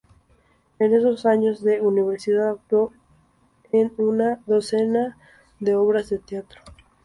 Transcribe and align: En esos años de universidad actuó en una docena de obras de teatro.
En 0.79 0.95
esos 0.95 1.27
años 1.27 1.61
de 1.63 1.79
universidad 1.79 2.49
actuó 2.49 2.91
en 3.71 3.93
una 3.97 4.39
docena 4.47 5.15
de 5.59 5.75
obras 5.75 6.09
de 6.09 6.17
teatro. 6.17 6.59